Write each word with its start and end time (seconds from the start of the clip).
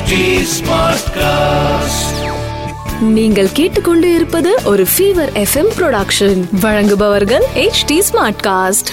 HD 0.00 0.14
Smartcast. 0.46 2.06
நீங்கள் 3.00 3.52
கேட்டுக்கொண்டு 3.52 4.14
இருப்பது 4.14 4.58
ஒரு 4.64 4.86
ஃபீவர் 4.92 5.32
எஃப்எம் 5.34 5.70
ப்ரொடக்ஷன் 5.76 6.60
வழங்குபவர்கள் 6.60 7.44
H 7.54 7.84
D 7.86 8.02
Smartcast 8.42 8.90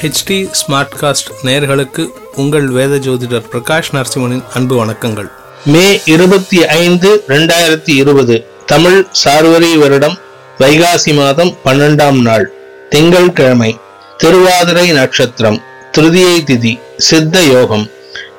HD 0.00 0.48
Smartcast 0.60 1.30
நேயர்களுக்கு 1.42 2.02
உங்கள் 2.36 2.68
வேத 2.68 2.96
ஜோதிடர் 2.96 3.48
பிரகாஷ் 3.52 3.90
நரசிம்மனின் 3.92 4.44
அன்பு 4.54 4.84
வணக்கங்கள். 4.84 5.28
மே 5.66 6.00
இருபத்தி 6.04 6.64
ஐந்து 6.64 7.24
ரெண்டாயிரத்தி 7.28 7.94
இருபது 7.94 8.36
தமிழ் 8.66 9.06
சார்வரி 9.24 9.78
வருடம் 9.78 10.16
வைகாசி 10.60 11.12
மாதம் 11.18 11.50
பன்னெண்டாம் 11.64 12.20
நாள் 12.22 12.46
திங்கட்கிழமை 12.90 13.70
திருவாதிரை 14.18 14.86
நட்சத்திரம் 14.92 15.58
திருதியை 15.94 16.36
திதி 16.44 16.72
சித்த 17.06 17.42
யோகம் 17.48 17.84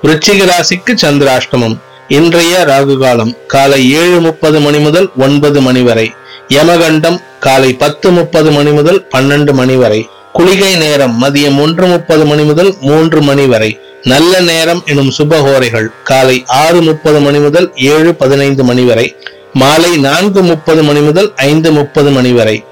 விருச்சிக 0.02 0.42
ராசிக்கு 0.46 0.94
சந்திராஷ்டமம் 1.04 1.76
இன்றைய 2.10 2.54
ராகு 2.70 2.96
காலம் 2.98 3.34
காலை 3.48 3.82
ஏழு 3.96 4.20
முப்பது 4.20 4.60
மணி 4.60 4.80
முதல் 4.80 5.08
ஒன்பது 5.20 5.60
மணி 5.62 5.82
வரை 5.88 6.08
யமகண்டம் 6.56 7.20
காலை 7.40 7.72
பத்து 7.76 8.08
முப்பது 8.12 8.50
மணி 8.52 8.72
முதல் 8.72 9.00
பன்னெண்டு 9.12 9.54
மணி 9.54 9.76
வரை 9.78 10.02
குளிகை 10.34 10.72
நேரம் 10.78 11.16
மதியம் 11.22 11.60
ஒன்று 11.60 11.86
முப்பது 11.88 12.24
மணி 12.26 12.44
முதல் 12.50 12.72
மூன்று 12.82 13.20
மணி 13.22 13.46
வரை 13.52 13.72
நல்ல 14.06 14.34
நேரம் 14.44 14.82
எனும் 14.86 15.12
சுபஹோரைகள் 15.16 15.88
காலை 16.04 16.38
ஆறு 16.60 16.80
முப்பது 16.82 17.20
மணி 17.20 17.40
முதல் 17.40 17.68
ஏழு 17.90 18.12
பதினைந்து 18.22 18.64
மணி 18.64 18.84
வரை 18.90 19.08
மாலை 19.54 19.98
நான்கு 19.98 20.42
முப்பது 20.42 20.84
மணி 20.84 21.00
முதல் 21.00 21.34
ஐந்து 21.36 21.72
முப்பது 21.72 22.10
மணி 22.10 22.32
வரை. 22.32 22.64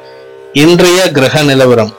இன்றைய 0.54 1.12
கிரக 1.12 1.42
நிலவரம். 1.42 1.96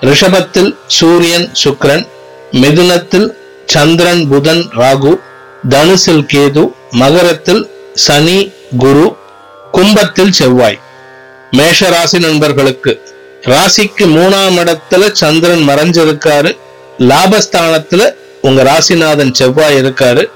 ரிஷபத்தில் 0.00 0.76
சூரியன் 0.86 1.52
சுக்ரன் 1.64 2.06
மிதுனத்தில் 2.52 3.30
சந்திரன் 3.66 4.28
புதன் 4.28 4.68
ராகு 4.76 5.20
தனுசில் 5.68 6.26
கேது 6.34 6.72
மகரத்தில் 6.90 7.70
சனி 7.94 8.52
குரு 8.78 9.16
கும்பத்தில் 9.72 10.32
செவ்வாய். 10.32 10.80
மேஷ 11.50 11.88
ராசி 11.88 12.18
நண்பர்களுக்கு 12.18 13.02
ராசிக்கு 13.42 14.06
மூணாம் 14.16 14.56
இடத்துல 14.56 15.12
சந்திரன் 15.12 15.68
மறைஞ்சிருக்காரு. 15.68 16.56
லாபஸ்தானத்துல 16.98 18.14
உங்க 18.42 18.62
ராசிநாதன் 18.62 19.32
செவ்வாய் 19.32 19.82
இருக்காரு. 19.82 20.30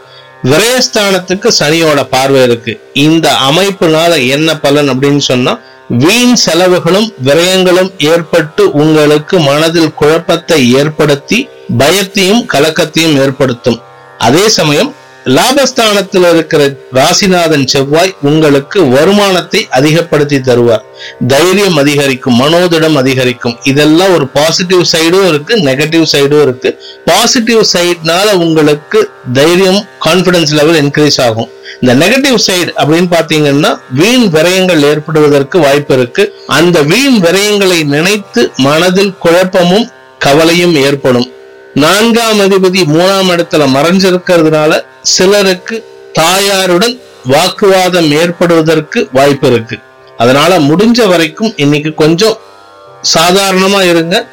விரயஸ்தானத்துக்கு 0.45 1.49
சனியோட 1.59 2.01
பார்வை 2.11 2.43
இருக்கு. 2.43 2.73
இந்த 2.93 3.27
அமைப்புனால 3.49 4.13
என்ன 4.29 4.59
பலன் 4.59 4.91
அப்படின்னு 4.91 5.23
சொன்னா 5.31 5.59
வீண் 5.89 6.35
செலவுகளும் 6.35 7.09
விரயங்களும் 7.25 7.91
ஏற்பட்டு 7.99 8.71
உங்களுக்கு 8.83 9.41
மனதில் 9.41 9.95
குழப்பத்தை 9.95 10.59
ஏற்படுத்தி 10.73 11.49
பயத்தையும் 11.79 12.43
கலக்கத்தையும் 12.53 13.17
ஏற்படுத்தும். 13.23 13.79
அதே 14.19 14.49
சமயம் 14.49 14.95
லாபஸ்தானத்தில் 15.37 16.27
இருக்கிற 16.33 16.63
ராசிநாதன் 16.95 17.65
செவ்வாய் 17.65 18.15
உங்களுக்கு 18.21 18.89
வருமானத்தை 18.89 19.67
அதிகப்படுத்தி 19.71 20.39
தருவார். 20.39 20.85
தைரியம் 21.27 21.77
அதிகரிக்கும் 21.77 22.39
மனோதிடம் 22.41 22.95
அதிகரிக்கும். 22.95 23.57
இதெல்லாம் 23.65 24.15
ஒரு 24.15 24.27
பாசிட்டிவ் 24.29 24.83
சைடும் 24.93 25.29
இருக்கு 25.29 25.57
நெகட்டிவ் 25.57 26.07
சைடும் 26.13 26.43
இருக்கு. 26.43 26.83
பாசிட்டிவ் 27.05 27.63
சைட்னால 27.73 28.33
உங்களுக்கு 28.33 29.11
தைரியம் 29.33 29.87
கான்பிடன்ஸ் 30.05 30.55
லெவல் 30.61 30.81
இன்க்ரீஸ் 30.83 31.21
ஆகும். 31.27 31.51
இந்த 31.81 32.07
நெகட்டிவ் 32.07 32.39
சைடு 32.47 32.71
அப்படின்னு 32.83 33.11
பாத்தீங்கன்னா 33.17 33.79
வீண் 33.91 34.27
விரயங்கள் 34.37 34.83
ஏற்படுவதற்கு 34.83 35.59
வாய்ப்பு 35.59 35.95
இருக்கு. 35.95 36.25
அந்த 36.47 36.83
வீண் 36.83 37.19
விரயங்களை 37.27 37.85
நினைத்து 37.85 38.53
மனதில் 38.57 39.15
குழப்பமும் 39.19 39.91
கவலையும் 40.19 40.75
ஏற்படும். 40.75 41.29
நான்காம் 41.75 42.41
அதிபதி 42.41 42.79
மூணாம் 42.79 43.31
இடத்துல 43.31 43.65
மறைஞ்சிருக்கிறதுனால 43.75 44.85
சிலருக்கு 45.03 45.85
தாயாருடன் 46.19 47.01
வாக்குவாதம் 47.25 48.11
ஏற்படுவதற்கு 48.11 49.09
வாய்ப்பு 49.13 49.49
இருக்கு. 49.49 49.79
அதனால 50.17 50.59
முடிஞ்ச 50.59 51.09
வரைக்கும் 51.09 51.53
இன்னைக்கு 51.57 51.95
கொஞ்சம் 51.95 52.39
சாதாரணமா 53.15 53.89
இருங்க. 53.91 54.29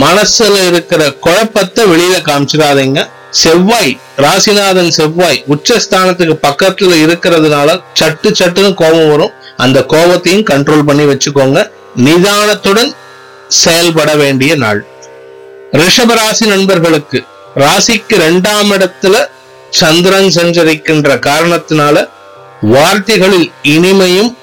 மனசுல 0.00 0.66
இருக்கிற 0.66 1.10
குழப்பத்தை 1.10 1.84
வெளியில 1.84 2.18
காமிச்சிடாதீங்க. 2.18 3.08
செவ்வாய் 3.30 4.00
ராசிநாதன் 4.16 4.88
செவ்வாய் 4.88 5.44
உச்சஸ்தானத்துக்கு 5.48 6.38
பக்கத்துல 6.42 6.94
இருக்கிறதுனால 7.06 7.80
சட்டு 8.00 8.32
சட்டுன்னு 8.38 8.74
கோபம் 8.74 9.08
வரும். 9.08 9.30
அந்த 9.56 9.80
கோபத்தையும் 9.80 10.44
கண்ட்ரோல் 10.44 10.82
பண்ணி 10.82 11.04
வச்சுக்கோங்க. 11.04 11.70
நிதானத்துடன் 11.96 12.92
செயல்பட 13.48 14.14
வேண்டிய 14.14 14.56
நாள். 14.56 14.86
ரிஷபராசி 15.72 16.46
நண்பர்களுக்கு 16.46 17.24
ராசிக்கு 17.56 18.14
இரண்டாம் 18.14 18.70
இடத்துல 18.70 19.26
சந்திரன் 19.70 20.24
சஞ்சரிக்கின்ற 20.24 21.18
காரணத்தினால 21.18 22.08
வார்த்தைகளில் 22.60 23.52
இனிமையும் 23.62 24.36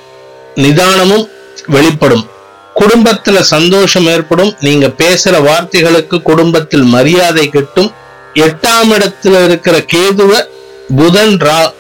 நிதானமும் 0.56 1.26
வெளிப்படும். 1.66 2.28
குடும்பத்துல 2.76 3.40
சந்தோஷம் 3.40 4.06
ஏற்படும். 4.06 4.56
நீங்க 4.60 4.88
பேசுற 4.88 5.36
வார்த்தைகளுக்கு 5.50 6.22
குடும்பத்தில் 6.22 6.82
மரியாதை 6.82 7.50
கிட்டும். 7.50 7.92
எட்டாம் 8.34 8.92
இடத்துல 8.92 9.44
இருக்கிற 9.44 9.78
கேதுவ 9.78 10.42
புதன் 10.96 11.38
ரா 11.38 11.74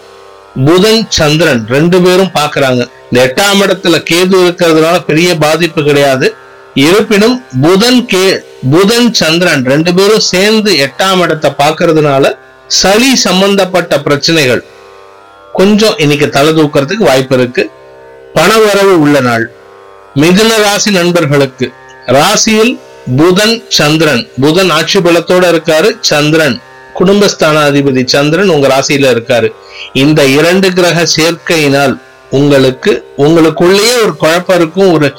புதன் 0.65 1.05
சந்திரன் 1.09 1.67
ரெண்டு 1.67 2.01
பேரும் 2.01 2.31
பாக்குறாங்க. 2.33 2.89
இந்த 3.11 3.17
எட்டாம் 3.17 3.61
இடத்துல 3.61 4.03
கேது 4.09 4.37
இருக்கிறதுனால 4.45 4.99
பெரிய 4.99 5.35
பாதிப்பு 5.35 5.83
கிடையாது. 5.83 6.35
இருப்பினும் 6.73 7.43
புதன் 7.61 8.05
கே 8.05 8.41
புதன் 8.67 9.13
சந்திரன் 9.13 9.65
ரெண்டு 9.65 9.93
பேரும் 9.93 10.19
சேர்ந்து 10.19 10.71
எட்டாம் 10.85 11.21
இடத்தை 11.21 11.51
பார்க்கறதுனால 11.57 12.37
சளி 12.67 13.15
சம்பந்தப்பட்ட 13.15 13.99
பிரச்சனைகள் 13.99 14.63
கொஞ்சம் 15.53 15.97
இன்னைக்கு 15.97 16.29
தலை 16.29 16.53
தூக்கிறதுக்கு 16.53 17.05
வாய்ப்பு 17.09 17.35
இருக்கு. 17.35 17.71
பணவரவு 18.35 18.93
உள்ள 19.03 19.19
நாள். 19.19 19.51
மிதுன 20.15 20.57
ராசி 20.61 20.91
நண்பர்களுக்கு 20.91 21.71
ராசியில் 22.05 22.79
புதன் 23.17 23.63
சந்திரன். 23.67 24.27
புதன் 24.41 24.69
ஆட்சி 24.69 24.99
பலத்தோட 24.99 25.43
இருக்காரு 25.53 25.97
சந்திரன் 26.01 26.61
குடும்பஸ்தான 26.99 27.57
அதிபதி 27.69 28.05
சந்திரன் 28.05 28.47
உங்க 28.47 28.67
ராசியில 28.67 29.11
இருக்காரு. 29.15 29.49
இந்த 29.93 30.25
இரண்டு 30.25 30.73
கிரக 30.73 31.07
சேர்க்கையினால் 31.17 32.01
உங்களுக்கு 32.29 33.05
உங்களுக்குள்ளேயே 33.17 33.93
ஒரு 34.03 34.15
குழப்பம் 34.17 34.55
இருக்கும் 34.55 34.91
ஒரு 34.91 35.15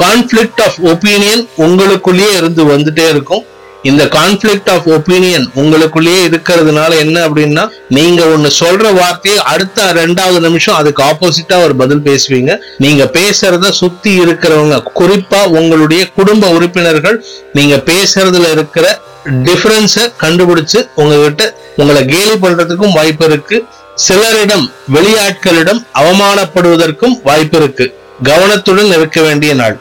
கான்ஃபிளிக்ட் 0.00 0.62
ஆஃப் 0.66 0.80
ஒப்பீனியன் 0.82 1.48
உங்களுக்குள்ளேயே 1.58 2.36
இருந்து 2.36 2.64
வந்துட்டே 2.64 3.08
இருக்கும். 3.08 3.44
இந்த 3.82 4.04
கான்ஃபிளிக்ட் 4.04 4.70
ஆஃப் 4.70 4.88
ஒப்பீனியன் 4.88 5.44
உங்களுக்குள்ளேயே 5.54 6.22
இருக்கிறதுனால 6.28 6.98
என்ன 6.98 7.28
அப்படின்னா 7.28 7.68
நீங்க 7.88 8.24
ஒண்ணு 8.24 8.50
சொல்ற 8.58 8.94
வார்த்தையை 8.94 9.42
அடுத்த 9.42 9.92
ரெண்டாவது 9.92 10.40
நிமிஷம் 10.40 10.74
அதுக்கு 10.74 11.02
ஆப்போசிட்டா 11.02 11.62
ஒரு 11.64 11.76
பதில் 11.76 12.02
பேசுவீங்க. 12.08 12.56
நீங்க 12.78 13.10
பேசுறத 13.12 13.70
சுத்தி 13.70 14.18
இருக்கிறவங்க 14.18 14.82
குறிப்பா 14.94 15.46
உங்களுடைய 15.46 16.08
குடும்ப 16.08 16.48
உறுப்பினர்கள் 16.48 17.24
நீங்க 17.52 17.76
பேசுறதுல 17.76 18.50
இருக்கிற 18.50 19.00
டிஃபரன்ஸ 19.24 20.12
கண்டுபிடிச்சு 20.20 20.88
உங்ககிட்ட 20.94 21.58
உங்களை 21.76 22.04
கேலி 22.04 22.36
பண்றதுக்கும் 22.42 22.92
வாய்ப்பு 22.92 23.24
இருக்கு. 23.24 23.64
சிலரிடம் 24.08 24.72
வெளியாட்களிடம் 24.92 25.80
அவமானப்படுவதற்கும் 25.94 27.16
வாய்ப்பு 27.22 27.58
இருக்கு. 27.58 27.86
கவனத்துடன் 28.22 28.86
இருக்க 28.86 29.20
வேண்டிய 29.22 29.54
நாள். 29.54 29.78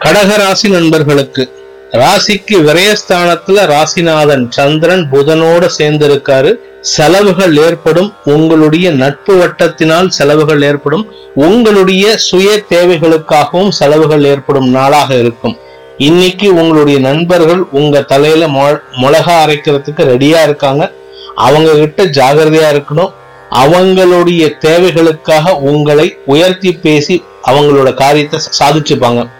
கடக 0.00 0.36
ராசி 0.36 0.68
நண்பர்களுக்கு 0.68 1.66
ராசிக்கு 1.92 2.50
விரயஸ்தானத்துல 2.50 3.66
ராசிநாதன் 3.66 4.46
சந்திரன் 4.50 5.08
புதனோட 5.12 5.66
சேர்ந்து 5.66 6.08
இருக்காரு 6.08 6.54
செலவுகள் 6.80 7.56
ஏற்படும் 7.56 8.14
உங்களுடைய 8.24 8.90
நட்பு 8.90 9.34
வட்டத்தினால் 9.34 10.08
செலவுகள் 10.08 10.62
ஏற்படும் 10.62 11.12
உங்களுடைய 11.34 12.16
சுய 12.16 12.62
தேவைகளுக்காகவும் 12.70 13.68
செலவுகள் 13.68 14.24
ஏற்படும் 14.24 14.68
நாளாக 14.68 15.14
இருக்கும். 15.14 15.56
இன்னைக்கு 15.98 16.54
உங்களுடைய 16.54 16.98
நண்பர்கள் 16.98 17.58
உங்க 17.58 18.02
தலையில 18.02 18.46
மொ- 18.46 18.80
மிளகா 19.02 19.44
அரைக்கிறதுக்கு 19.46 20.00
ரெடியா 20.00 20.42
இருக்காங்க. 20.42 20.92
அவங்க 21.34 21.72
கிட்ட 21.72 22.04
ஜாகிரதையா 22.04 22.84
இருக்கணும். 22.84 23.12
அவங்களுடைய 23.50 24.50
தேவைகளுக்காக 24.60 25.50
உங்களை 25.50 26.18
உயர்த்தி 26.26 26.72
பேசி 26.72 27.24
அவங்களோட 27.46 27.94
காரியத்தை 27.94 28.40
சாதிச்சுப்பாங்க. 28.58 29.30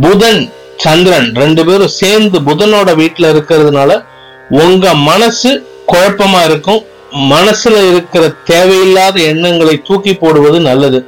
புதன் 0.00 0.52
சந்திரன் 0.76 1.34
ரெண்டு 1.34 1.64
பேரும் 1.64 1.88
சேர்ந்து 1.88 2.40
புதனோட 2.40 2.90
வீட்டுல 3.00 3.30
இருக்கிறதுனால 3.32 4.04
உங்க 4.48 4.94
மனசு 4.94 5.50
குழப்பமா 5.92 6.44
இருக்கும். 6.44 6.84
மனசுல 7.12 7.88
இருக்கிற 7.90 8.28
தேவையில்லாத 8.44 9.20
எண்ணங்களை 9.20 9.82
தூக்கி 9.82 10.14
போடுவது 10.14 10.60
நல்லது. 10.60 11.06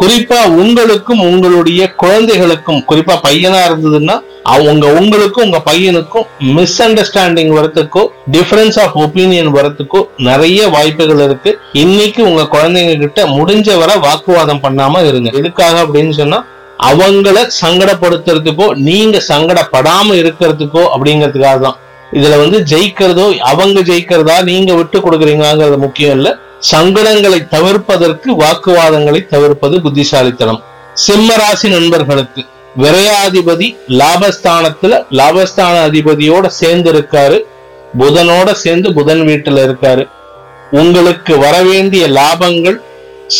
குறிப்பா 0.00 0.44
உங்களுக்கும் 0.46 1.20
உங்களுடைய 1.20 1.92
குழந்தைகளுக்கும் 1.92 2.84
குறிப்பா 2.88 3.14
பையனா 3.26 3.60
இருந்ததுன்னா 3.68 4.20
அவங்க 4.42 4.92
உங்களுக்கும் 4.92 5.44
உங்க 5.44 5.62
பையனுக்கும் 5.66 6.26
மிஸ் 6.38 6.82
அண்டர்ஸ்டாண்டிங் 6.82 7.52
வரத்துக்கோ 7.58 8.02
டிஃபரன்ஸ் 8.32 8.80
ஆஃப் 8.80 8.98
ஒப்பீனியன் 8.98 9.50
வரத்துக்கோ 9.52 10.08
நிறைய 10.16 10.68
வாய்ப்புகள் 10.68 11.18
இருக்கு. 11.18 11.58
இன்னைக்கு 11.72 12.24
உங்க 12.24 12.42
குழந்தைங்க 12.42 12.98
கிட்ட 12.98 13.24
முடிஞ்ச 13.26 13.78
வரை 13.78 13.96
வாக்குவாதம் 13.96 14.62
பண்ணாம 14.62 15.06
இருங்க. 15.06 15.30
எதுக்காக 15.32 15.82
அப்படின்னு 15.82 16.10
சொன்னா 16.10 16.44
அவங்கள 16.78 17.38
சங்கடப்படுத்துறதுக்கோ 17.62 18.66
நீங்க 18.88 19.22
சங்கடப்படாம 19.28 20.14
இருக்கிறதுக்கோ 20.22 20.82
அப்படிங்கிறதுக்காக 20.94 21.58
தான். 21.58 21.78
இதுல 22.12 22.34
வந்து 22.42 22.58
ஜெயிக்கிறதோ 22.72 23.38
அவங்க 23.38 23.80
ஜெயிக்கிறதா 23.80 24.42
நீங்க 24.44 24.74
விட்டு 24.74 24.98
கொடுக்குறீங்களாங்கிறது 24.98 25.78
முக்கியம் 25.78 26.16
இல்ல. 26.18 26.38
சங்கடங்களை 26.72 27.40
தவிர்ப்பதற்கு 27.54 28.28
வாக்குவாதங்களை 28.42 29.20
தவிர்ப்பது 29.28 29.80
புத்திசாலித்தனம். 29.80 30.60
சிம்ம 30.94 31.36
ராசி 31.36 31.68
நண்பர்களுக்கு 31.68 32.42
விரையாதிபதி 32.76 33.68
லாபஸ்தானத்துல 33.88 34.94
லாபஸ்தான 35.10 35.74
அதிபதியோட 35.88 36.46
சேர்ந்து 36.46 36.90
இருக்காரு 36.92 37.38
புதனோட 37.98 38.52
சேர்ந்து 38.52 38.92
புதன் 38.92 39.22
வீட்டுல 39.28 39.62
இருக்காரு. 39.66 40.04
உங்களுக்கு 40.72 41.38
வரவேண்டிய 41.38 42.06
லாபங்கள் 42.08 42.78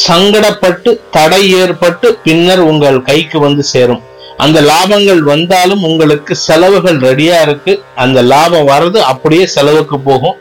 சங்கடப்பட்டு 0.07 1.01
தடை 1.11 1.51
ஏற்பட்டு 1.51 2.19
பின்னர் 2.25 2.59
உங்கள் 2.59 3.03
கைக்கு 3.03 3.39
வந்து 3.39 3.63
சேரும். 3.63 4.03
அந்த 4.37 4.61
லாபங்கள் 4.61 5.19
வந்தாலும் 5.19 5.83
உங்களுக்கு 5.83 6.37
செலவுகள் 6.37 6.97
ரெடியா 6.97 7.43
இருக்கு. 7.43 7.83
அந்த 7.95 8.23
லாபம் 8.23 8.69
வர்றது 8.69 8.97
அப்படியே 8.97 9.47
செலவுக்கு 9.47 9.99
போகும். 9.99 10.37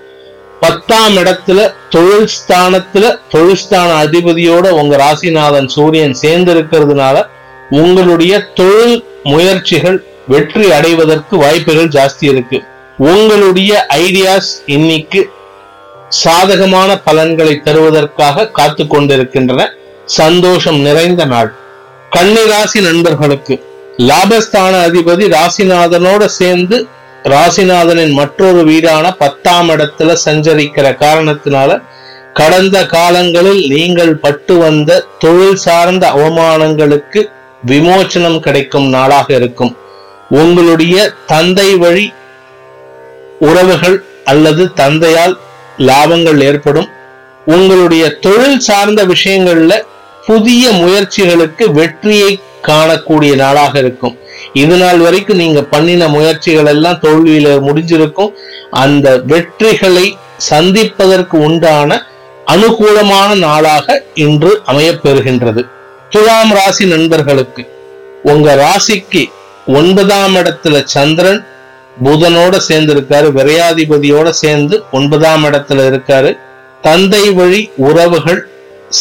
பத்தாம் 0.60 1.18
இடத்துல 1.18 1.74
தொழில் 1.90 2.30
ஸ்தானத்துல 2.36 3.20
தொழில் 3.30 3.56
ஸ்தான 3.56 4.06
அதிபதியோட 4.06 4.70
உங்க 4.70 4.98
ராசிநாதன் 4.98 5.68
சூரியன் 5.68 6.14
சேர்ந்து 6.14 6.54
இருக்கிறதுனால 6.54 7.28
உங்களுடைய 7.70 8.40
தொழில் 8.40 9.04
முயற்சிகள் 9.24 10.04
வெற்றி 10.28 10.72
அடைவதற்கு 10.72 11.38
வாய்ப்புகள் 11.38 11.88
ஜாஸ்தி 11.88 12.26
இருக்கு. 12.34 12.64
உங்களுடைய 12.98 13.86
ஐடியாஸ் 13.94 14.52
இன்னைக்கு 14.66 15.30
சாதகமான 16.10 16.98
பலன்களை 16.98 17.62
தருவதற்காக 17.64 18.52
காத்து 18.52 18.88
கொண்டிருக்கின்றன. 18.88 19.72
சந்தோஷம் 20.06 20.80
நிறைந்த 20.80 21.26
நாள். 21.26 21.54
கன்னிராசி 22.12 22.82
நண்பர்களுக்கு 22.82 23.64
லாபஸ்தான 23.98 24.74
அதிபதி 24.88 25.36
ராசிநாதனோட 25.36 26.26
சேர்ந்து 26.26 26.88
ராசிநாதனின் 27.24 28.12
மற்றொரு 28.12 28.64
வீடான 28.64 29.12
பத்தாம் 29.18 29.70
இடத்துல 29.70 30.16
சஞ்சரிக்கிற 30.26 30.96
காரணத்தினால 30.96 31.82
கடந்த 32.34 32.86
காலங்களில் 32.86 33.68
நீங்கள் 33.68 34.16
பட்டு 34.16 34.58
வந்த 34.58 35.06
தொழில் 35.20 35.56
சார்ந்த 35.56 36.10
அவமானங்களுக்கு 36.10 37.30
விமோச்சனம் 37.68 38.40
கிடைக்கும் 38.40 38.90
நாளாக 38.90 39.34
இருக்கும். 39.34 39.78
உங்களுடைய 40.30 41.12
தந்தை 41.26 41.76
வழி 41.76 42.14
உறவுகள் 43.40 44.04
அல்லது 44.24 44.74
தந்தையால் 44.74 45.38
லாபங்கள் 45.78 46.44
ஏற்படும். 46.44 46.90
உங்களுடைய 47.46 48.10
தொழில் 48.10 48.60
சார்ந்த 48.60 49.06
விஷயங்கள்ல 49.06 49.82
புதிய 50.26 50.72
முயற்சிகளுக்கு 50.72 51.72
வெற்றியை 51.72 52.40
காணக்கூடிய 52.68 53.36
நாளாக 53.36 53.80
இருக்கும். 53.80 54.18
இது 54.54 54.78
நாள் 54.78 54.98
வரைக்கும் 54.98 55.38
நீங்க 55.38 55.62
பண்ணின 55.62 56.08
முயற்சிகள் 56.08 56.66
எல்லாம் 56.66 57.00
தோல்வியில 57.02 57.48
முடிஞ்சிருக்கும். 57.68 58.32
அந்த 58.72 59.22
வெற்றிகளை 59.28 60.14
சந்திப்பதற்கு 60.38 61.40
உண்டான 61.40 62.04
அனுகூலமான 62.46 63.36
நாளாக 63.36 64.04
இன்று 64.14 64.62
அமையப்பெறுகின்றது. 64.68 65.62
துலாம் 66.10 66.52
ராசி 66.52 66.86
நண்பர்களுக்கு 66.86 67.72
உங்க 68.24 68.56
ராசிக்கு 68.56 69.26
ஒன்பதாம் 69.68 70.36
இடத்துல 70.36 70.84
சந்திரன் 70.84 71.46
புதனோட 72.04 72.58
சேர்ந்து 72.58 72.94
இருக்காரு 72.94 73.28
விரையாதிபதியோட 73.38 74.30
சேர்ந்து 74.30 74.84
ஒன்பதாம் 74.92 75.44
இடத்துல 75.44 75.86
இருக்காரு. 75.92 76.38
தந்தை 76.82 77.30
வழி 77.30 77.70
உறவுகள் 77.76 78.50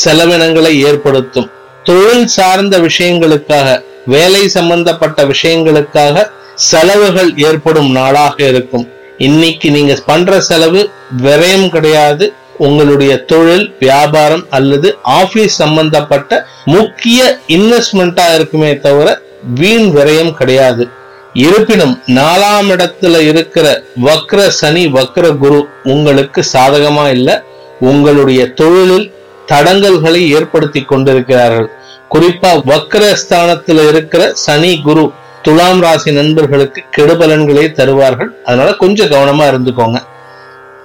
செலவினங்களை 0.05 0.85
ஏற்படுத்தும். 0.85 1.51
தொழில் 1.83 2.27
சார்ந்த 2.27 2.79
விஷயங்களுக்காக 2.79 3.83
வேலை 4.07 4.49
சம்பந்தப்பட்ட 4.49 5.25
விஷயங்களுக்காக 5.25 6.31
செலவுகள் 6.55 7.37
ஏற்படும் 7.37 7.91
நாளாக 7.91 8.43
இருக்கும். 8.43 8.89
இன்னைக்கு 9.19 9.71
நீங்க 9.71 9.99
பண்ற 10.07 10.41
செலவு 10.41 10.91
விரயம் 11.23 11.69
கிடையாது. 11.69 12.33
உங்களுடைய 12.59 13.17
தொழில் 13.17 13.75
வியாபாரம் 13.81 14.47
அல்லது 14.51 14.99
ஆபீஸ் 15.03 15.55
சம்பந்தப்பட்ட 15.55 16.47
முக்கிய 16.65 17.39
இன்வெஸ்ட்மெண்டா 17.49 18.35
இருக்குமே 18.35 18.79
தவிர 18.79 19.21
வீண் 19.55 19.97
விரயம் 19.97 20.33
கிடையாது. 20.33 20.89
இருப்பினும் 21.35 22.03
நாலாம் 22.07 22.69
இடத்துல 22.69 23.19
இருக்கிற 23.19 23.83
வக்ர 24.05 24.47
சனி 24.49 24.87
வக்ர 24.87 25.37
குரு 25.37 25.69
உங்களுக்கு 25.85 26.45
சாதகமா 26.53 27.11
இல்ல 27.11 27.43
உங்களுடைய 27.81 28.53
தொழிலில் 28.53 29.13
தடங்கல்களை 29.47 30.29
ஏற்படுத்தி 30.29 30.83
கொண்டிருக்கிறார்கள். 30.83 31.71
குறிப்பா 32.11 32.51
வக்ரஸ்தானத்துல 32.71 33.89
இருக்கிற 33.89 34.31
சனி 34.35 34.81
குரு 34.81 35.11
துலாம் 35.43 35.81
ராசி 35.81 36.13
நண்பர்களுக்கு 36.13 36.83
கெடுபலன்களை 36.97 37.73
தருவார்கள். 37.73 38.31
அதனால 38.45 38.73
கொஞ்சம் 38.73 39.09
கவனமா 39.09 39.45
இருந்துக்கோங்க. 39.45 40.01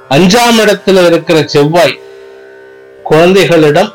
அஞ்சாம் 0.09 0.59
இடத்துல 0.65 1.05
இருக்கிற 1.05 1.43
செவ்வாய் 1.45 1.99
குழந்தைகளிடம் 3.03 3.93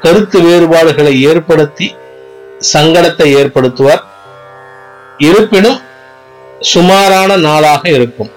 கருத்து 0.00 0.40
வேறுபாடுகளை 0.40 1.22
ஏற்படுத்தி 1.22 1.94
சங்கடத்தை 2.72 3.28
ஏற்படுத்துவார். 3.40 4.02
இருப்பினும் 5.18 5.78
சுமாரான 6.60 7.36
நாளாக 7.36 7.88
இருக்கும். 7.88 8.30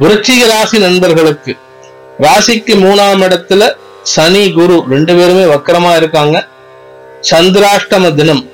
விருச்சிக 0.00 0.46
ராசி 0.48 0.78
நண்பர்களுக்கு 0.78 1.56
ராசிக்கு 2.18 2.74
மூணாம் 2.84 3.22
இடத்துல 3.26 3.76
சனி 4.02 4.52
குரு 4.52 4.84
ரெண்டு 4.88 5.14
பேருமே 5.14 5.44
வக்கரமா 5.54 5.96
இருக்காங்க. 5.96 6.46
சந்திராஷ்டம 7.30 8.14
தினம் 8.14 8.50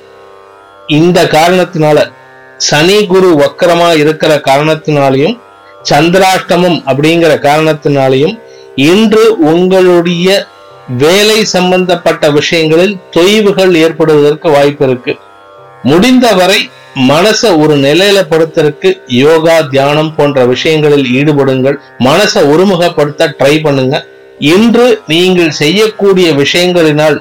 இந்த 0.87 1.25
காரணத்தினால 1.25 2.13
சனி 2.57 3.07
குரு 3.07 3.31
வக்கரமா 3.43 3.97
இருக்கிற 3.97 4.37
காரணத்தினாலையும் 4.37 5.39
சந்திராஷ்டமம் 5.91 6.79
அப்படிங்கிற 6.87 7.33
காரணத்தினாலையும் 7.49 8.41
இன்று 8.75 9.37
உங்களுடைய 9.39 10.47
வேலை 10.99 11.45
சம்பந்தப்பட்ட 11.45 12.31
விஷயங்களில் 12.31 12.97
தொய்வுகள் 13.17 13.75
ஏற்படுவதற்கு 13.75 14.51
வாய்ப்பு 14.51 14.87
இருக்கு. 14.87 15.19
முடிந்தவரை 15.83 16.71
மனச 17.07 17.41
ஒரு 17.63 17.75
நிலையில 17.77 18.19
படுத்துறதுக்கு 18.31 18.91
யோகா 19.07 19.61
தியானம் 19.73 20.15
போன்ற 20.17 20.45
விஷயங்களில் 20.47 21.07
ஈடுபடுங்கள். 21.19 21.77
மனசை 22.07 22.41
ஒருமுகப்படுத்த 22.53 23.29
ட்ரை 23.39 23.55
பண்ணுங்க. 23.67 23.97
இன்று 24.55 24.87
நீங்கள் 25.07 25.53
செய்யக்கூடிய 25.61 26.29
விஷயங்களினால் 26.33 27.17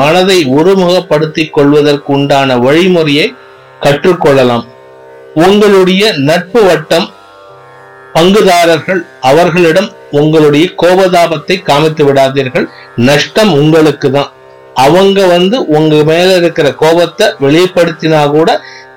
மனதை 0.00 0.44
ஒருமுகப்படுத்திக் 0.58 1.52
கொள்வதற்கு 1.52 2.12
உண்டான 2.12 2.56
வழிமுறையை 2.56 3.26
கற்றுக்கொள்ளலாம். 3.80 4.66
உங்களுடைய 5.46 6.12
நட்பு 6.28 6.62
வட்டம் 6.62 7.08
பங்குதாரர்கள் 8.14 9.02
அவர்களிடம் 9.20 9.88
உங்களுடைய 10.20 10.66
கோபதாபத்தை 10.82 11.56
காமித்து 11.62 12.04
விடாதீர்கள். 12.04 12.68
நஷ்டம் 12.96 13.52
உங்களுக்கு 13.52 14.08
தான் 14.10 14.30
அவங்க 14.74 15.20
வந்து 15.26 15.56
உங்க 15.66 15.94
மேல 16.10 16.28
இருக்கிற 16.36 16.68
கோபத்தை 16.82 17.26
வெளிப்படுத்தினா 17.44 18.30
கூட 18.30 18.50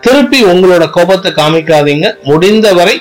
திருப்பி 0.06 0.40
உங்களோட 0.44 0.90
கோபத்தை 0.90 1.32
காமிக்காதீங்க. 1.32 2.08
முடிந்தவரை 2.24 2.96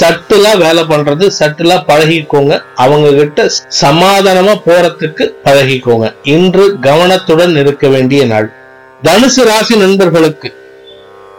சட்டுலா 0.00 0.52
வேலை 0.58 0.82
பண்றது 0.82 1.24
சட்டுலா 1.38 1.76
பழகிக்கோங்க. 1.88 2.54
அவங்க 2.74 3.08
கிட்ட 3.10 3.46
சமாதானமா 3.80 4.54
போறதுக்கு 4.66 5.24
பழகிக்கோங்க. 5.44 6.14
இன்று 6.34 6.64
கவனத்துடன் 6.80 7.56
இருக்க 7.56 7.88
வேண்டிய 7.88 8.26
நாள். 8.26 8.48
தனுசு 9.02 9.42
ராசி 9.48 9.76
நண்பர்களுக்கு 9.76 10.48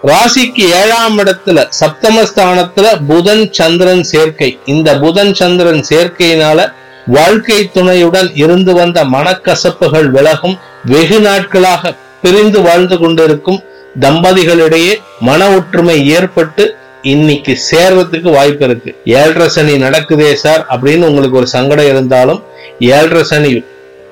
ராசிக்கு 0.03 0.65
ஏழாம் 0.81 1.15
இடத்துல 1.19 1.59
சப்தமஸ்தானத்துல 1.79 2.87
புதன் 3.07 3.45
சந்திரன் 3.59 4.03
சேர்க்கை. 4.03 4.49
இந்த 4.65 4.89
புதன் 4.99 5.33
சந்திரன் 5.33 5.83
சேர்க்கையினால 5.89 6.59
வாழ்க்கை 7.07 7.69
துணையுடன் 7.73 8.29
இருந்து 8.43 8.73
வந்த 8.73 9.05
மனக்கசப்புகள் 9.05 10.09
விலகும். 10.09 10.57
வெகு 10.85 11.19
நாட்களாக 11.19 11.93
பிரிந்து 12.21 12.61
வாழ்ந்து 12.61 12.97
கொண்டிருக்கும். 12.97 13.59
தம்பதிகளிடையே 13.99 14.93
மன 15.19 15.49
ஒற்றுமை 15.49 16.07
ஏற்பட்டு 16.07 16.75
இன்னைக்கு 17.01 17.57
சேர்றதுக்கு 17.71 18.31
வாய்ப்பு 18.31 18.65
இருக்கு. 18.65 18.95
ஏழரை 19.05 19.47
சனி 19.47 19.73
நடக்குதே 19.73 20.33
சார் 20.33 20.65
அப்படின்னு 20.69 21.05
உங்களுக்கு 21.05 21.37
ஒரு 21.37 21.47
சங்கடம் 21.47 21.85
இருந்தாலும் 21.85 22.43
ஏழரை 22.79 23.23
சனி 23.23 23.63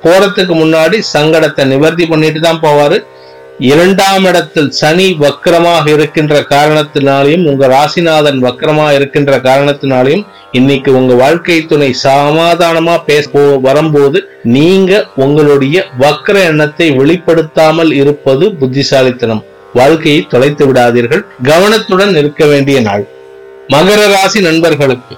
போறதுக்கு 0.04 0.56
முன்னாடி 0.56 1.02
சங்கடத்தை 1.14 1.66
நிவர்த்தி 1.66 2.06
பண்ணிட்டு 2.06 2.40
தான் 2.40 2.60
போவாரு. 2.60 3.06
இரண்டாம் 3.60 4.24
இடத்தில் 4.24 4.72
சனி 4.72 5.18
வக்கரமாக 5.20 5.90
இருக்கின்ற 5.90 6.42
காரணத்தினாலையும் 6.42 7.48
உங்க 7.48 7.68
ராசிநாதன் 7.68 8.40
வக்கரமா 8.40 8.94
இருக்கின்ற 8.94 9.38
காரணத்தினாலையும் 9.38 10.26
இன்னைக்கு 10.52 10.94
உங்க 10.94 11.14
வாழ்க்கை 11.14 11.66
துணை 11.66 11.96
சமாதானமா 12.04 13.04
பேச 13.06 13.30
போ- 13.30 13.62
வரும்போது 13.62 14.30
நீங்க 14.44 15.06
உங்களுடைய 15.16 15.86
வக்கர 16.00 16.44
எண்ணத்தை 16.44 16.92
வெளிப்படுத்தாமல் 16.92 17.92
இருப்பது 17.92 18.56
புத்திசாலித்தனம். 18.56 19.44
வாழ்க்கையை 19.76 20.28
தொலைத்து 20.30 20.74
விடாதீர்கள். 20.74 21.26
கவனத்துடன் 21.44 22.16
இருக்க 22.16 22.46
வேண்டிய 22.46 22.82
நாள். 22.82 23.04
மகர 23.68 24.08
ராசி 24.08 24.42
நண்பர்களுக்கு. 24.42 25.16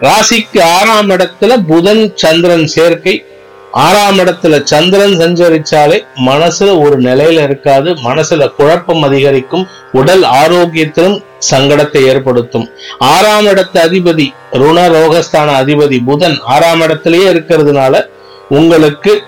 ராசிக்கு 0.00 0.60
ஆறாம் 0.62 1.10
இடத்துல 1.10 1.64
புதன் 1.66 2.12
சந்திரன் 2.14 2.66
சேர்க்கை. 2.66 3.24
ஆறாம் 3.72 4.18
இடத்துல 4.18 4.62
சந்திரன் 4.62 5.16
சஞ்சரிச்சாலே 5.20 5.98
மனசுல 6.26 6.78
ஒரு 6.78 7.00
நிலையில 7.00 7.42
இருக்காது. 7.42 7.94
மனசுல 7.94 8.54
குழப்பம் 8.56 9.02
அதிகரிக்கும். 9.02 9.66
உடல் 9.92 10.22
ஆரோக்கியத்திலும் 10.22 11.24
சங்கடத்தை 11.50 12.06
ஏற்படுத்தும். 12.06 12.68
ஆறாம் 12.98 13.46
இடத்து 13.46 13.78
அதிபதி 13.86 14.26
ருண 14.52 14.88
ரோகஸ்தான 14.88 15.50
அதிபதி 15.62 15.98
புதன் 16.04 16.38
ஆறாம் 16.44 16.80
இடத்திலேயே 16.80 17.32
இருக்கிறதுனால 17.32 18.06
உங்களுக்கு 18.48 19.22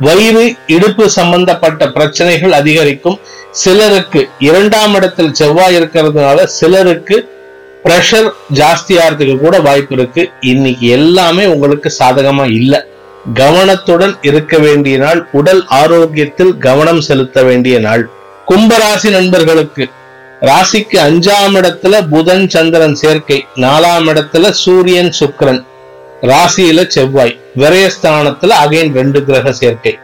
வயிறு 0.00 0.56
இடுப்பு 0.66 1.10
சம்பந்தப்பட்ட 1.10 1.90
பிரச்சனைகள் 1.90 2.52
அதிகரிக்கும். 2.52 3.20
சிலருக்கு 3.50 4.28
இரண்டாம் 4.38 4.94
இடத்தில் 4.94 5.34
செவ்வாய் 5.34 5.76
இருக்கிறதுனால 5.76 6.44
சிலருக்கு 6.44 7.32
பிரஷர் 7.84 8.30
ஜாஸ்தியாகிறதுக்கு 8.54 9.38
கூட 9.38 9.60
வாய்ப்பு 9.60 9.96
இருக்கு. 9.96 10.30
இன்னைக்கு 10.40 10.86
எல்லாமே 10.86 11.46
உங்களுக்கு 11.46 11.94
சாதகமா 11.98 12.50
இல்லை. 12.50 12.80
கவனத்துடன் 13.34 14.16
இருக்க 14.22 14.58
வேண்டிய 14.58 14.98
நாள் 14.98 15.28
உடல் 15.32 15.66
ஆரோக்கியத்தில் 15.66 16.58
கவனம் 16.58 17.00
செலுத்த 17.00 17.42
வேண்டிய 17.42 17.78
நாள். 17.78 18.10
கும்பராசி 18.48 19.10
நண்பர்களுக்கு 19.10 19.88
ராசிக்கு 20.40 20.96
அஞ்சாம் 20.96 21.54
இடத்துல 21.54 22.08
புதன் 22.08 22.48
சந்திரன் 22.48 22.94
சேர்க்கை 22.94 23.46
நாலாம் 23.56 24.08
இடத்துல 24.08 24.50
சூரியன் 24.50 25.14
சுக்கரன். 25.20 25.64
ராசியில 26.24 26.86
செவ்வாய். 26.86 27.38
விரயஸ்தானத்துல 27.56 28.52
அகைன் 28.64 28.94
ரெண்டு 28.94 29.24
கிரக 29.24 29.52
சேர்க்கை. 29.52 29.98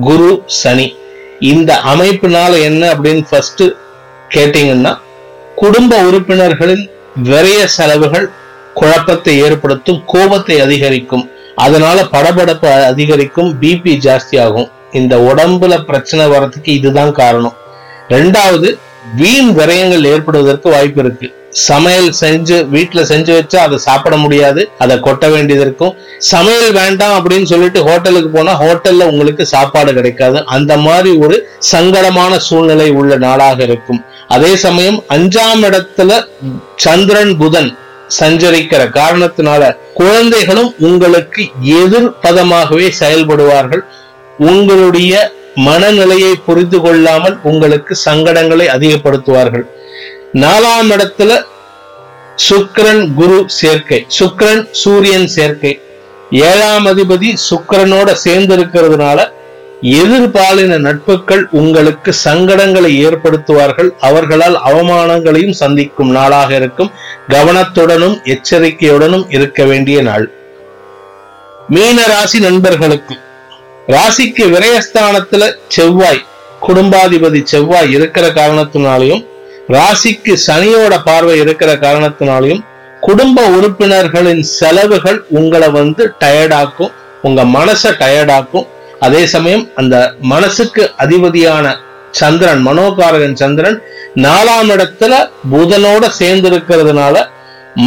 குரு 0.00 0.42
சனி. 0.46 0.96
இந்த 1.40 1.80
அமைப்பினால 1.94 2.62
என்ன 2.62 2.92
அப்படின்னு 2.92 3.24
ஃபர்ஸ்ட் 3.30 3.62
கேட்டீங்கன்னா 4.34 4.98
குடும்ப 5.56 6.02
உறுப்பினர்களின் 6.02 6.90
விரய 7.24 7.64
செலவுகள் 7.64 8.30
குழப்பத்தை 8.74 9.40
ஏற்படுத்தும் 9.40 10.02
கோபத்தை 10.06 10.60
அதிகரிக்கும். 10.60 11.30
அதனால 11.54 12.02
படபடப்பு 12.02 12.84
அதிகரிக்கும் 12.84 13.56
பிபி 13.60 13.94
ஜாஸ்தி 14.06 14.40
ஆகும் 14.40 14.70
இந்த 14.92 15.16
உடம்புல 15.16 15.84
பிரச்சனை 15.84 16.26
வர்றதுக்கு 16.26 16.72
இதுதான் 16.72 17.12
காரணம். 17.12 17.56
ரெண்டாவது 18.08 18.78
வீண் 19.16 19.48
விரயங்கள் 19.58 20.04
ஏற்படுவதற்கு 20.04 20.70
வாய்ப்பு 20.70 21.04
இருக்கு. 21.04 21.34
சமையல் 21.64 22.08
செஞ்சு 22.20 22.56
வீட்டில் 22.74 23.08
செஞ்சு 23.10 23.32
வச்சா 23.36 23.58
அதை 23.66 23.76
சாப்பிட 23.86 24.14
முடியாது 24.22 24.62
அதை 24.82 24.94
கொட்ட 25.06 25.26
வேண்டியது 25.34 25.64
இருக்கும். 25.66 25.92
சமையல் 26.32 26.72
வேண்டாம் 26.78 27.14
அப்படின்னு 27.18 27.48
சொல்லிட்டு 27.52 27.80
ஹோட்டலுக்கு 27.88 28.30
போனா 28.36 28.54
ஹோட்டல்ல 28.62 29.06
உங்களுக்கு 29.12 29.44
சாப்பாடு 29.54 29.92
கிடைக்காது. 29.98 30.38
அந்த 30.56 30.72
மாதிரி 30.86 31.12
ஒரு 31.24 31.36
சங்கடமான 31.72 32.32
சூழ்நிலை 32.48 32.88
உள்ள 33.00 33.16
நாளாக 33.26 33.62
இருக்கும். 33.68 34.00
அதே 34.36 34.52
சமயம் 34.66 34.98
அஞ்சாம் 35.16 35.64
இடத்துல 35.68 36.20
சந்திரன் 36.86 37.34
புதன் 37.42 37.70
சஞ்சரிக்கிற 38.18 38.82
காரணத்தினால 38.98 39.62
குழந்தைகளும் 40.00 40.72
உங்களுக்கு 40.88 41.44
எதிர்பதமாகவே 41.80 42.88
செயல்படுவார்கள். 43.00 43.82
உங்களுடைய 44.50 45.14
மனநிலையை 45.68 46.34
புரிந்து 46.46 46.78
கொள்ளாமல் 46.84 47.36
உங்களுக்கு 47.50 47.92
சங்கடங்களை 48.04 48.66
அதிகப்படுத்துவார்கள். 48.76 49.66
நாலாம் 50.42 50.88
இடத்துல 50.94 51.32
சுக்கிரன் 52.48 53.14
குரு 53.14 53.44
சேர்க்கை 53.46 54.06
சுக்கிரன் 54.18 54.62
சூரியன் 54.70 55.26
சேர்க்கை. 55.26 55.80
ஏழாம் 56.30 56.86
அதிபதி 56.86 57.28
சுக்கிரனோட 57.50 58.12
சேர்ந்து 58.12 58.56
இருக்கிறதுனால 58.56 59.18
எதிர்பாலின 59.82 60.78
நட்புகள் 60.86 61.42
உங்களுக்கு 61.50 62.14
சங்கடங்களை 62.24 62.90
ஏற்படுத்துவார்கள். 63.06 63.90
அவர்களால் 64.00 64.56
அவமானங்களையும் 64.64 65.58
சந்திக்கும் 65.62 66.10
நாளாக 66.10 66.50
இருக்கும். 66.54 66.90
கவனத்துடனும் 67.28 68.16
எச்சரிக்கையுடனும் 68.34 69.24
இருக்க 69.28 69.64
வேண்டிய 69.64 70.02
நாள். 70.02 70.26
மீன 71.68 72.06
ராசி 72.06 72.40
நண்பர்களுக்கு 72.40 73.14
ராசிக்கு 73.88 74.44
விரயஸ்தானத்துல 74.54 75.52
செவ்வாய் 75.68 76.26
குடும்பாதிபதி 76.60 77.40
செவ்வாய் 77.44 77.90
இருக்கிற 77.90 78.26
காரணத்தினாலையும் 78.28 79.24
ராசிக்கு 79.74 80.32
சனியோட 80.46 80.94
பார்வை 81.04 81.38
இருக்கிற 81.38 81.70
காரணத்தினாலையும் 81.74 82.62
குடும்ப 83.00 83.38
உறுப்பினர்களின் 83.48 84.42
செலவுகள் 84.58 85.18
உங்களை 85.28 85.68
வந்து 85.68 86.02
டயர்டாக்கும் 86.20 86.92
உங்க 87.22 87.44
மனசை 87.44 87.90
டயர்டாக்கும் 88.02 88.66
அதே 89.00 89.26
சமயம் 89.26 89.64
அந்த 89.74 89.96
மனசுக்கு 90.32 90.82
அதிபதியான 90.96 91.74
சந்திரன் 92.10 92.62
மனோகாரகன் 92.66 93.34
சந்திரன் 93.34 93.78
நாலாம் 94.16 94.70
இடத்துல 94.74 95.14
புதனோட 95.52 96.04
சேர்ந்து 96.08 96.48
இருக்கிறதுனால 96.50 97.16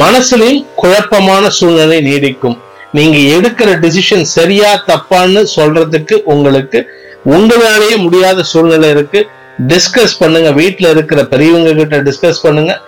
மனசுலையும் 0.02 0.66
குழப்பமான 0.76 1.50
சூழ்நிலை 1.50 1.98
நீடிக்கும். 2.02 2.58
நீங்க 2.92 3.18
எடுக்கிற 3.36 3.70
டிசிஷன் 3.86 4.26
சரியா 4.36 4.84
தப்பான்னு 4.88 5.42
சொல்றதுக்கு 5.56 6.16
உங்களுக்கு 6.24 6.80
உங்களாலேயே 7.26 7.96
முடியாத 7.98 8.44
சூழ்நிலை 8.44 8.90
இருக்கு. 8.90 9.22
டிஸ்கஸ் 9.68 10.20
பண்ணுங்க. 10.20 10.52
வீட்டில் 10.52 10.90
இருக்கிற 10.90 11.26
பெரியவங்க 11.26 11.74
கிட்ட 11.74 11.98
டிஸ்கஸ் 11.98 12.44
பண்ணுங்க. 12.44 12.82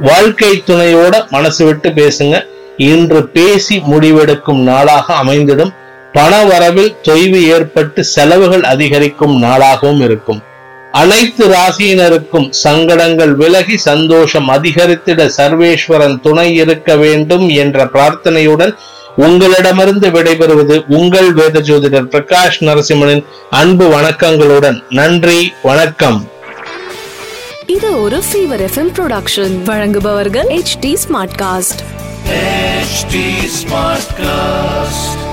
வாழ்க்கை 0.00 0.62
துணையோட 0.66 1.28
மனசு 1.30 1.64
விட்டு 1.64 1.88
பேசுங்க. 1.88 2.46
இன்று 2.76 3.26
பேசி 3.26 3.82
முடிவெடுக்கும் 3.90 4.62
நாளாக 4.62 5.14
அமைந்திடும். 5.14 5.72
பண 6.12 6.44
வரவில் 6.44 6.96
தொய்வு 7.08 7.40
ஏற்பட்டு 7.46 8.04
செலவுகள் 8.04 8.62
அதிகரிக்கும் 8.62 9.42
நாளாகவும் 9.42 10.02
இருக்கும். 10.02 10.42
அனைத்து 10.92 11.48
ராசியினருக்கும் 11.48 12.50
சங்கடங்கள் 12.50 13.34
விலகி 13.34 13.76
சந்தோஷம் 13.76 14.48
அதிகரித்திட 14.48 15.30
சர்வேஸ்வரன் 15.36 16.20
துணை 16.20 16.54
இருக்க 16.54 16.96
வேண்டும் 16.96 17.48
என்ற 17.48 17.84
பிரார்த்தனையுடன் 17.84 18.74
உங்களிடமிருந்து 19.16 20.08
விடைபெறுவது 20.08 20.84
உங்கள் 20.88 21.32
வேத 21.32 21.60
ஜோதிடர் 21.60 22.08
பிரகாஷ் 22.08 22.60
நரசிம்மனின் 22.60 23.24
அன்பு 23.50 24.00
வணக்கங்களுடன். 24.00 24.82
நன்றி 24.90 25.52
வணக்கம். 25.62 26.28
இது 27.66 28.02
ஒரு 28.02 28.16
ஃபீவர் 28.16 28.62
எஃப்எம் 28.68 28.92
ப்ரொடக்ஷன் 28.96 29.62
வழங்குபவர்கள் 29.62 30.46
H 30.46 30.78
D 30.80 30.96
Smartcast 31.38 31.82
HT 32.86 33.14
Smartcast. 33.48 35.25